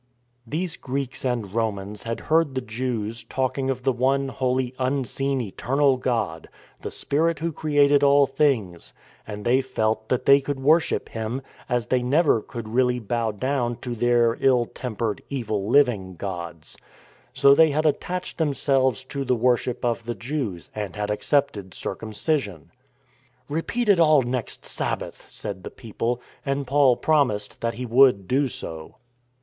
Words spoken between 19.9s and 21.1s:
the Jews and